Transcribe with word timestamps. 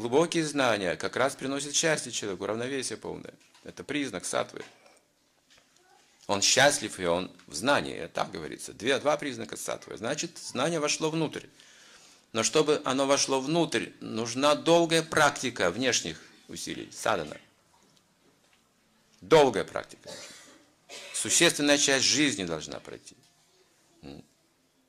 глубокие 0.00 0.44
знания 0.44 0.96
как 0.96 1.16
раз 1.16 1.36
приносят 1.36 1.74
счастье 1.74 2.10
человеку, 2.10 2.46
равновесие 2.46 2.96
полное. 2.96 3.34
Это 3.64 3.84
признак 3.84 4.24
сатвы. 4.24 4.64
Он 6.26 6.42
счастлив, 6.42 6.98
и 6.98 7.04
он 7.04 7.30
в 7.46 7.54
знании, 7.54 8.06
так 8.06 8.30
говорится. 8.30 8.72
Две, 8.72 8.98
два 8.98 9.16
признака 9.16 9.56
сатвы. 9.56 9.96
Значит, 9.96 10.38
знание 10.38 10.80
вошло 10.80 11.10
внутрь. 11.10 11.46
Но 12.32 12.42
чтобы 12.42 12.80
оно 12.84 13.06
вошло 13.06 13.40
внутрь, 13.40 13.88
нужна 14.00 14.54
долгая 14.54 15.02
практика 15.02 15.70
внешних 15.70 16.22
усилий, 16.48 16.88
садана. 16.92 17.36
Долгая 19.20 19.64
практика. 19.64 20.10
Существенная 21.12 21.78
часть 21.78 22.04
жизни 22.04 22.44
должна 22.44 22.80
пройти. 22.80 23.16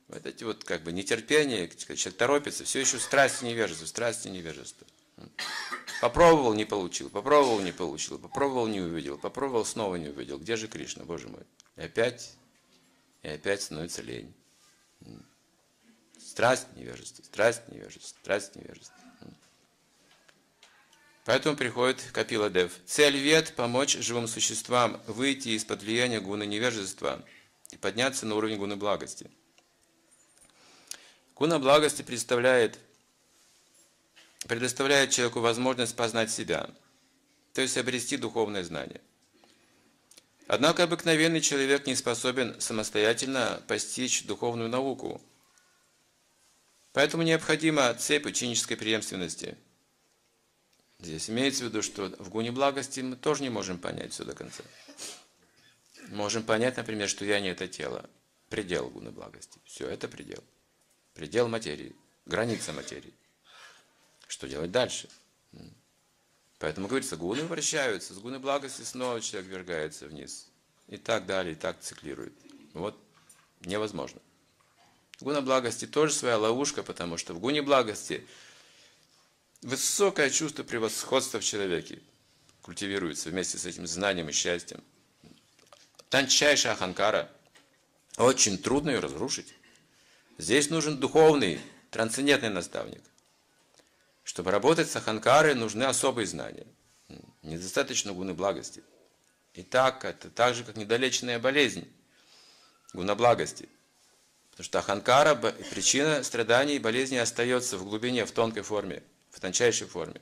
Вот 0.08 0.26
эти 0.26 0.44
вот 0.44 0.64
как 0.64 0.82
бы 0.82 0.92
нетерпение, 0.92 1.68
человек 1.68 2.16
торопится, 2.16 2.64
все 2.64 2.80
еще 2.80 2.98
страсти 2.98 3.44
невежества, 3.44 3.86
страсти 3.86 4.28
невежества. 4.28 4.86
Попробовал, 6.02 6.52
не 6.52 6.64
получил, 6.64 7.10
попробовал, 7.10 7.60
не 7.60 7.70
получил, 7.70 8.18
попробовал, 8.18 8.66
не 8.66 8.80
увидел, 8.80 9.16
попробовал, 9.16 9.64
снова 9.64 9.94
не 9.94 10.08
увидел. 10.08 10.36
Где 10.36 10.56
же 10.56 10.66
Кришна, 10.66 11.04
Боже 11.04 11.28
мой? 11.28 11.44
И 11.76 11.82
опять, 11.82 12.32
и 13.22 13.28
опять 13.28 13.62
становится 13.62 14.02
лень. 14.02 14.34
Страсть 16.18 16.66
невежества, 16.74 17.22
страсть 17.22 17.68
невежества, 17.68 18.18
страсть 18.20 18.56
невежества. 18.56 18.96
Поэтому 21.24 21.56
приходит 21.56 22.02
Капила 22.12 22.50
Дев. 22.50 22.72
Цель 22.84 23.16
вет– 23.16 23.54
помочь 23.56 23.96
живым 23.96 24.26
существам 24.26 25.00
выйти 25.06 25.50
из-под 25.50 25.84
влияния 25.84 26.20
гуны 26.20 26.46
невежества 26.46 27.24
и 27.70 27.76
подняться 27.76 28.26
на 28.26 28.34
уровень 28.34 28.58
гуны 28.58 28.74
благости. 28.74 29.30
Гуна 31.36 31.60
благости 31.60 32.02
представляет 32.02 32.80
предоставляет 34.48 35.10
человеку 35.10 35.40
возможность 35.40 35.96
познать 35.96 36.30
себя, 36.30 36.70
то 37.52 37.60
есть 37.60 37.76
обрести 37.76 38.16
духовное 38.16 38.64
знание. 38.64 39.00
Однако 40.46 40.82
обыкновенный 40.82 41.40
человек 41.40 41.86
не 41.86 41.94
способен 41.94 42.60
самостоятельно 42.60 43.62
постичь 43.68 44.24
духовную 44.24 44.68
науку. 44.68 45.20
Поэтому 46.92 47.22
необходима 47.22 47.94
цепь 47.94 48.26
ученической 48.26 48.76
преемственности. 48.76 49.56
Здесь 50.98 51.30
имеется 51.30 51.64
в 51.64 51.68
виду, 51.68 51.82
что 51.82 52.14
в 52.18 52.28
гуне 52.28 52.52
благости 52.52 53.00
мы 53.00 53.16
тоже 53.16 53.42
не 53.42 53.50
можем 53.50 53.78
понять 53.78 54.12
все 54.12 54.24
до 54.24 54.34
конца. 54.34 54.62
Можем 56.08 56.42
понять, 56.42 56.76
например, 56.76 57.08
что 57.08 57.24
я 57.24 57.40
не 57.40 57.48
это 57.48 57.66
тело. 57.66 58.08
Предел 58.48 58.90
гуны 58.90 59.10
благости. 59.10 59.58
Все, 59.64 59.88
это 59.88 60.06
предел. 60.06 60.44
Предел 61.14 61.48
материи. 61.48 61.96
Граница 62.26 62.72
материи. 62.72 63.14
Что 64.42 64.48
делать 64.48 64.72
дальше? 64.72 65.08
Поэтому 66.58 66.88
говорится, 66.88 67.16
гуны 67.16 67.44
вращаются, 67.44 68.12
с 68.12 68.18
гуны 68.18 68.40
благости 68.40 68.82
снова 68.82 69.20
человек 69.20 69.48
вергается 69.48 70.08
вниз. 70.08 70.48
И 70.88 70.96
так 70.96 71.26
далее, 71.26 71.52
и 71.52 71.54
так 71.54 71.78
циклирует. 71.80 72.32
Вот 72.74 73.00
невозможно. 73.60 74.20
Гуна 75.20 75.42
благости 75.42 75.86
тоже 75.86 76.12
своя 76.12 76.38
ловушка, 76.38 76.82
потому 76.82 77.18
что 77.18 77.34
в 77.34 77.38
гуне 77.38 77.62
благости 77.62 78.26
высокое 79.60 80.28
чувство 80.28 80.64
превосходства 80.64 81.38
в 81.38 81.44
человеке 81.44 82.02
культивируется 82.62 83.30
вместе 83.30 83.58
с 83.58 83.64
этим 83.64 83.86
знанием 83.86 84.28
и 84.28 84.32
счастьем. 84.32 84.82
Тончайшая 86.08 86.72
аханкара. 86.72 87.30
Очень 88.16 88.58
трудно 88.58 88.90
ее 88.90 88.98
разрушить. 88.98 89.54
Здесь 90.36 90.68
нужен 90.68 90.98
духовный, 90.98 91.60
трансцендентный 91.92 92.50
наставник. 92.50 93.02
Чтобы 94.24 94.50
работать 94.50 94.90
с 94.90 94.96
Аханкарой, 94.96 95.54
нужны 95.54 95.84
особые 95.84 96.26
знания. 96.26 96.66
Недостаточно 97.42 98.12
гуны 98.12 98.34
благости. 98.34 98.82
И 99.54 99.62
так, 99.62 100.04
это 100.04 100.30
так 100.30 100.54
же, 100.54 100.64
как 100.64 100.76
недолеченная 100.76 101.38
болезнь. 101.38 101.90
Гуна 102.92 103.14
благости. 103.14 103.68
Потому 104.50 104.64
что 104.64 104.78
Аханкара, 104.78 105.34
причина 105.34 106.22
страданий 106.22 106.76
и 106.76 106.78
болезни 106.78 107.16
остается 107.16 107.76
в 107.76 107.84
глубине, 107.84 108.24
в 108.24 108.32
тонкой 108.32 108.62
форме, 108.62 109.02
в 109.30 109.40
тончайшей 109.40 109.86
форме. 109.86 110.20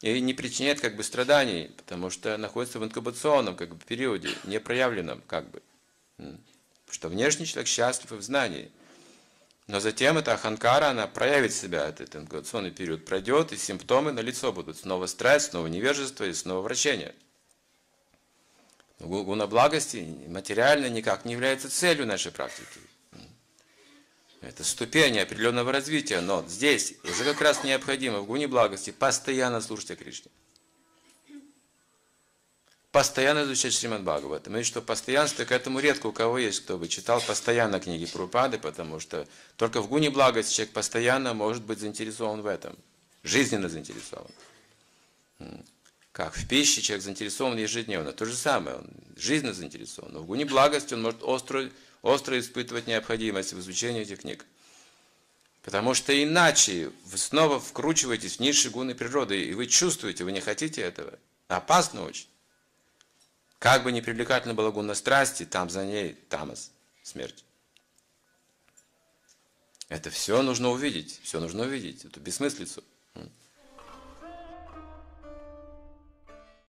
И 0.00 0.20
не 0.20 0.34
причиняет 0.34 0.80
как 0.80 0.96
бы 0.96 1.04
страданий, 1.04 1.70
потому 1.76 2.10
что 2.10 2.36
находится 2.36 2.78
в 2.78 2.84
инкубационном 2.84 3.56
как 3.56 3.74
бы, 3.74 3.84
периоде, 3.84 4.30
непроявленном 4.44 5.22
как 5.26 5.50
бы. 5.50 5.62
Потому 6.16 6.38
что 6.90 7.08
внешний 7.08 7.46
человек 7.46 7.68
счастлив 7.68 8.12
и 8.12 8.16
в 8.16 8.22
знании– 8.22 8.70
но 9.66 9.80
затем 9.80 10.16
эта 10.16 10.34
аханкара, 10.34 10.90
она 10.90 11.08
проявит 11.08 11.52
себя, 11.52 11.88
этот 11.88 12.14
инкубационный 12.14 12.70
период 12.70 13.04
пройдет, 13.04 13.52
и 13.52 13.56
симптомы 13.56 14.12
на 14.12 14.20
лицо 14.20 14.52
будут. 14.52 14.78
Снова 14.78 15.06
страсть, 15.06 15.50
снова 15.50 15.66
невежество 15.66 16.24
и 16.24 16.32
снова 16.32 16.62
вращение. 16.62 17.14
Гуна 19.00 19.46
благости 19.46 20.06
материально 20.28 20.88
никак 20.88 21.24
не 21.24 21.32
является 21.32 21.68
целью 21.68 22.06
нашей 22.06 22.30
практики. 22.30 22.80
Это 24.40 24.62
ступень 24.62 25.18
определенного 25.18 25.72
развития, 25.72 26.20
но 26.20 26.44
здесь 26.46 26.94
уже 27.02 27.24
как 27.24 27.40
раз 27.40 27.64
необходимо 27.64 28.20
в 28.20 28.26
гуне 28.26 28.46
благости 28.46 28.90
постоянно 28.92 29.60
слушать 29.60 29.90
о 29.90 29.96
Кришне 29.96 30.30
постоянно 32.96 33.44
изучать 33.44 33.74
Шримад 33.74 34.04
Бхагаватам. 34.04 34.56
И 34.56 34.62
что 34.62 34.80
постоянство 34.80 35.44
к 35.44 35.52
этому 35.52 35.80
редко 35.80 36.06
у 36.06 36.12
кого 36.12 36.38
есть, 36.38 36.60
кто 36.60 36.78
бы 36.78 36.88
читал 36.88 37.20
постоянно 37.20 37.78
книги 37.78 38.06
Прупады, 38.06 38.56
потому 38.56 39.00
что 39.00 39.28
только 39.58 39.82
в 39.82 39.88
гуне 39.88 40.08
благости 40.08 40.54
человек 40.54 40.72
постоянно 40.72 41.34
может 41.34 41.62
быть 41.62 41.78
заинтересован 41.78 42.40
в 42.40 42.46
этом, 42.46 42.74
жизненно 43.22 43.68
заинтересован. 43.68 44.30
Как 46.12 46.34
в 46.36 46.48
пище 46.48 46.80
человек 46.80 47.04
заинтересован 47.04 47.58
ежедневно. 47.58 48.14
То 48.14 48.24
же 48.24 48.34
самое, 48.34 48.76
он 48.76 48.88
жизненно 49.14 49.52
заинтересован. 49.52 50.14
Но 50.14 50.20
в 50.20 50.24
гуне 50.24 50.46
благости 50.46 50.94
он 50.94 51.02
может 51.02 51.22
остро, 51.22 51.68
остро 52.00 52.40
испытывать 52.40 52.86
необходимость 52.86 53.52
в 53.52 53.60
изучении 53.60 54.00
этих 54.00 54.20
книг. 54.20 54.46
Потому 55.62 55.92
что 55.92 56.14
иначе 56.14 56.90
вы 57.04 57.18
снова 57.18 57.60
вкручиваетесь 57.60 58.36
в 58.36 58.40
низшие 58.40 58.72
гуны 58.72 58.94
природы, 58.94 59.44
и 59.44 59.52
вы 59.52 59.66
чувствуете, 59.66 60.24
вы 60.24 60.32
не 60.32 60.40
хотите 60.40 60.80
этого. 60.80 61.18
Опасно 61.48 62.02
очень. 62.02 62.28
Как 63.58 63.82
бы 63.82 63.92
ни 63.92 64.00
привлекательна 64.00 64.54
была 64.54 64.70
гуна 64.70 64.94
страсти, 64.94 65.44
там 65.44 65.70
за 65.70 65.84
ней 65.84 66.14
тамас, 66.28 66.72
смерть. 67.02 67.44
Это 69.88 70.10
все 70.10 70.42
нужно 70.42 70.70
увидеть, 70.70 71.20
все 71.22 71.40
нужно 71.40 71.62
увидеть, 71.62 72.04
эту 72.04 72.20
бессмыслицу. 72.20 72.82